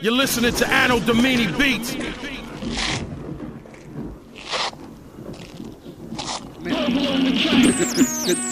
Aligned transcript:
You're 0.00 0.12
listening 0.12 0.54
to 0.54 0.66
Anno 0.66 1.00
Domini 1.00 1.46
Beats. 1.58 1.92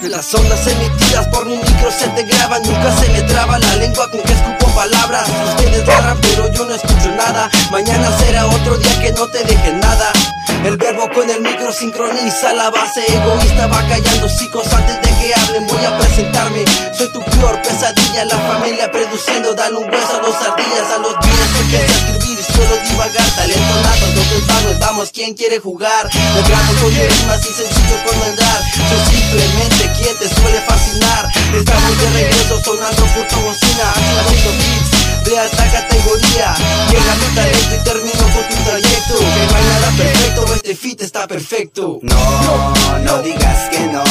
Las 0.02 0.34
ondas 0.34 0.66
emitidas 0.66 1.28
por 1.28 1.46
mi 1.46 1.56
micro 1.56 1.90
se 1.90 2.08
te 2.08 2.24
graban 2.24 2.62
Nunca 2.62 2.94
se 2.96 3.08
me 3.10 3.22
traba 3.22 3.58
la 3.58 3.76
lengua 3.76 4.10
con 4.10 4.20
que 4.22 4.32
escupo 4.32 4.66
palabras. 4.74 5.28
Ustedes 5.48 5.86
ladran 5.86 6.18
pero 6.20 6.52
yo 6.52 6.66
no 6.66 6.74
escucho 6.74 7.14
nada. 7.16 7.48
Mañana 7.70 8.10
será 8.18 8.46
otro 8.46 8.76
día 8.76 9.00
que 9.00 9.12
no 9.12 9.26
te 9.28 9.42
dejen 9.44 9.80
nada. 9.80 10.12
El 10.64 10.76
verbo 10.76 11.08
con 11.14 11.30
el 11.30 11.40
micro 11.40 11.72
sincroniza 11.72 12.52
la 12.52 12.70
base 12.70 13.02
egoísta 13.08 13.66
va 13.68 13.80
callando 13.88 14.28
chicos 14.38 14.66
antes 14.72 14.96
de 15.00 15.08
que 15.18 15.34
hablen. 15.34 15.66
Voy 15.68 15.84
a 15.84 15.96
presentarme. 15.96 16.64
Soy 16.92 17.08
tu 17.12 17.22
peor 17.22 17.62
pesadilla 17.62 18.24
la 18.24 18.36
familia 18.36 18.90
produciendo 18.90 19.54
dale 19.54 19.76
un 19.76 19.84
hueso 19.84 20.16
a 20.16 20.22
los 20.22 20.34
ardillas 20.34 20.90
a 20.94 20.98
los 20.98 21.14
divagar 23.00 23.30
talento 23.34 23.74
nato 23.82 24.06
entonces 24.06 24.46
vamos 24.46 24.78
vamos 24.78 25.10
quién 25.10 25.34
quiere 25.34 25.58
jugar 25.58 26.10
me 26.12 26.42
grabo 26.42 26.72
con 26.82 26.92
rimas 26.92 27.40
y 27.40 27.52
sencillo 27.54 27.96
con 28.04 28.18
maldad 28.18 28.60
soy 28.88 29.16
simplemente 29.16 29.90
quien 30.00 30.16
te 30.16 30.28
suele 30.28 30.60
fascinar. 30.60 31.28
Estamos 31.54 32.00
de 32.00 32.10
regreso 32.10 32.60
sonando 32.64 33.04
puto 33.06 33.36
bocina 33.40 33.90
haciendo 33.90 34.50
beats 34.58 35.24
de 35.24 35.38
alta 35.38 35.64
categoría 35.70 36.54
llega 36.90 37.14
mi 37.16 37.34
talento 37.34 37.74
y 37.74 37.84
termino 37.84 38.22
con 38.34 38.48
tu 38.48 38.64
trayecto. 38.64 39.18
Que 39.18 39.90
no 39.90 39.96
perfecto 39.96 40.54
este 40.54 40.74
fit 40.74 41.00
está 41.02 41.26
perfecto. 41.26 41.98
No, 42.02 42.98
no 43.04 43.22
digas 43.22 43.68
que 43.70 43.80
no, 43.80 44.02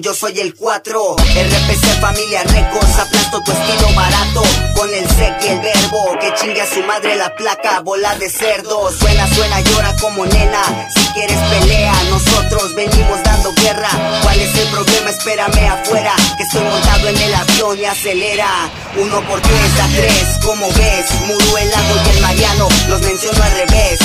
yo 0.00 0.14
soy 0.14 0.38
el 0.40 0.54
4. 0.54 1.16
RPC 1.16 2.00
Familia 2.00 2.42
Records, 2.44 2.98
aplasto 2.98 3.40
tu 3.42 3.50
estilo 3.50 3.94
barato. 3.94 4.42
Con 4.76 4.92
el 4.92 5.08
sec 5.08 5.42
y 5.42 5.48
el 5.48 5.60
verbo, 5.60 6.18
que 6.20 6.34
chingue 6.34 6.60
a 6.60 6.66
su 6.66 6.82
madre 6.82 7.16
la 7.16 7.34
placa, 7.34 7.80
bola 7.80 8.14
de 8.16 8.28
cerdo. 8.28 8.90
Suena, 8.92 9.26
suena, 9.34 9.60
llora 9.60 9.96
como 10.00 10.26
nena. 10.26 10.62
Si 10.94 11.06
quieres 11.14 11.38
pelea, 11.50 11.94
nosotros 12.10 12.74
venimos 12.74 13.22
dando 13.22 13.52
guerra. 13.54 13.88
¿Cuál 14.22 14.40
es 14.40 14.54
el 14.54 14.68
problema? 14.68 15.10
Espérame 15.10 15.68
afuera, 15.68 16.14
que 16.36 16.42
estoy 16.42 16.62
montado 16.62 17.08
en 17.08 17.16
el 17.16 17.34
avión 17.34 17.78
y 17.78 17.84
acelera. 17.84 18.70
Uno 18.96 19.20
por 19.26 19.40
tres 19.40 19.76
da 19.76 19.88
tres, 19.96 20.38
como 20.44 20.66
ves, 20.72 21.06
Muro 21.26 21.58
el 21.58 21.70
lago 21.70 21.94
y 22.04 22.16
el 22.16 22.20
Mariano, 22.20 22.68
los 22.88 23.00
menciono 23.00 23.42
al 23.42 23.52
revés. 23.52 23.98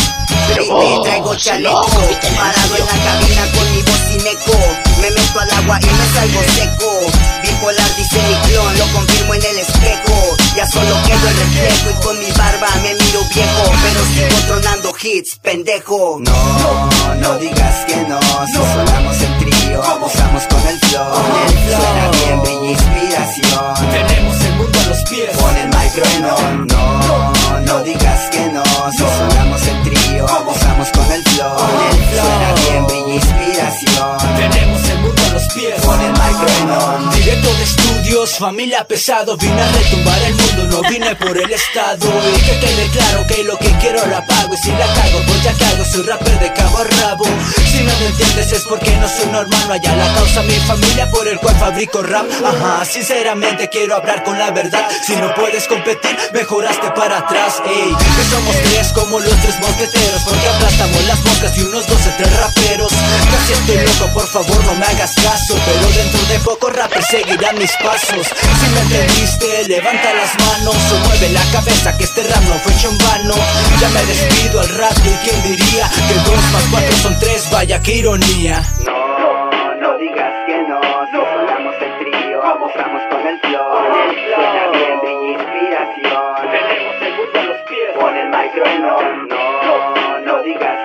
Baby, 0.49 1.01
traigo 1.03 1.35
chaleco, 1.35 1.87
parado 2.37 2.64
agua 5.65 5.79
y 5.81 5.85
me 5.85 6.13
salgo 6.13 6.41
seco. 6.53 6.99
Bipolar 7.41 7.95
dice 7.95 8.19
mi 8.27 8.49
clon, 8.49 8.77
lo 8.77 8.85
confirmo 8.93 9.33
en 9.33 9.43
el 9.43 9.59
espejo. 9.59 10.37
Ya 10.55 10.67
solo 10.67 10.95
quedo 11.05 11.27
el 11.27 11.37
reflejo 11.37 11.89
y 11.89 12.03
con 12.03 12.19
mi 12.19 12.31
barba 12.31 12.67
me 12.83 12.93
miro 12.93 13.21
viejo. 13.33 13.71
Pero 13.83 14.05
sigo 14.05 14.41
tronando 14.47 14.93
hits, 15.01 15.37
pendejo. 15.41 16.19
No, 16.21 16.89
no 17.15 17.37
digas 17.37 17.85
que 17.85 17.97
no, 18.07 18.19
si 18.47 18.53
sonamos 18.53 19.21
en 19.21 19.37
trío, 19.39 19.83
abusamos 19.83 20.43
con 20.47 20.67
el 20.67 20.79
flow. 20.79 21.15
Suena 21.65 22.11
bien, 22.11 22.41
brilla 22.41 22.71
inspiración. 22.71 23.91
tenemos 23.91 24.41
el 24.41 24.55
mundo 24.55 24.79
a 24.79 24.87
los 24.89 25.09
pies 25.09 25.37
Pon 25.37 25.55
el 25.57 25.67
micro 25.67 26.05
en 26.17 26.25
on. 26.25 26.74
Familia 38.37 38.83
pesado, 38.85 39.37
vine 39.37 39.61
a 39.61 39.71
retumbar 39.71 40.21
el 40.23 40.35
mundo, 40.35 40.63
no 40.65 40.89
vine 40.89 41.15
por 41.15 41.37
el 41.37 41.51
estado. 41.51 42.07
Y 42.35 42.41
que 42.41 42.59
quede 42.59 42.89
claro 42.89 43.25
que 43.27 43.43
lo 43.43 43.57
que 43.57 43.71
quiero 43.79 44.05
lo 44.05 44.25
pago 44.25 44.53
y 44.53 44.57
si 44.57 44.71
la 44.71 44.85
cago, 44.85 45.21
pues 45.27 45.43
ya 45.43 45.53
cago, 45.53 45.85
soy 45.85 46.03
rapper 46.03 46.39
de 46.39 46.53
cabo 46.53 46.77
a 46.79 46.83
rabo. 46.83 47.25
Si 47.71 47.83
no 47.83 47.93
me 47.99 48.07
entiendes 48.07 48.51
es 48.51 48.63
porque 48.63 48.95
no 48.97 49.07
soy 49.07 49.27
normal, 49.27 49.63
no 49.67 49.73
haya 49.73 49.95
la 49.95 50.13
causa 50.13 50.43
mi 50.43 50.55
familia 50.67 51.09
por 51.09 51.27
el 51.27 51.37
cual 51.39 51.55
fabrico 51.55 52.03
rap. 52.03 52.25
Ajá, 52.43 52.85
sinceramente 52.85 53.69
quiero 53.69 53.95
hablar 53.95 54.23
con 54.23 54.37
la 54.37 54.51
verdad. 54.51 54.85
Si 55.05 55.15
no 55.15 55.33
puedes 55.35 55.67
competir, 55.67 56.17
mejoraste 56.33 56.91
para 56.91 57.19
atrás. 57.19 57.61
Ey, 57.65 57.95
que 57.95 58.35
somos 58.35 58.55
tres 58.63 58.87
como 58.93 59.19
los 59.19 59.35
tres 59.41 59.59
mosqueteros, 59.59 60.23
porque 60.25 60.47
aplastamos 60.47 61.03
las 61.05 61.23
moscas 61.25 61.57
y 61.57 61.61
unos 61.61 61.87
dos 61.87 61.99
tres 62.17 62.37
raperos. 62.37 62.84
Casi 63.45 63.53
estoy 63.61 63.77
loco, 63.77 64.11
por 64.11 64.27
favor 64.27 64.65
no 64.65 64.73
me 64.73 64.85
hagas 64.87 65.13
caso, 65.13 65.53
pero 65.53 65.87
dentro 65.93 66.19
de 66.33 66.39
poco 66.39 66.67
rappers 66.71 67.05
seguirán 67.05 67.55
mis 67.59 67.71
pasos. 67.77 68.25
Si 68.25 68.67
me 68.73 68.79
entendiste, 68.79 69.67
levanta 69.67 70.13
las 70.15 70.33
manos 70.39 70.75
o 70.91 70.97
mueve 71.05 71.29
la 71.29 71.45
cabeza 71.53 71.95
que 71.95 72.05
este 72.05 72.23
rap 72.23 72.41
no 72.49 72.55
fue 72.55 72.73
hecho 72.73 72.89
en 72.89 72.97
vano. 72.97 73.35
Ya 73.79 73.89
me 73.89 74.03
despido 74.05 74.61
al 74.61 74.69
rato 74.69 75.01
y 75.05 75.29
quién 75.29 75.43
diría 75.43 75.85
que 76.07 76.13
dos 76.25 76.41
más 76.53 76.63
cuatro 76.71 76.91
son 76.97 77.19
tres, 77.19 77.47
vaya 77.51 77.79
que 77.83 77.93
ironía. 77.93 78.63
No, 78.83 79.51
no 79.75 79.97
digas 79.99 80.33
que 80.47 80.57
no. 80.65 80.81
Si 80.81 81.11
sonamos 81.13 81.75
en 81.85 81.99
trío, 82.01 82.43
abusamos 82.43 83.01
con 83.11 83.27
el 83.27 83.39
flow. 83.41 83.77
Suena 84.25 84.67
bien, 84.73 84.99
brilla 85.01 85.31
inspiración. 85.37 86.49
Tenemos 86.49 86.95
el 86.99 87.13
mundo 87.13 87.39
a 87.39 87.43
los 87.43 87.61
pies. 87.69 87.93
Pon 87.93 88.17
el 88.17 88.27
micro 88.27 88.65
en 88.65 88.85
on. 88.85 89.27
No, 89.29 90.19
no 90.25 90.41
digas 90.41 90.84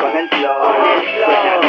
con 0.00 0.16
el. 0.16 1.59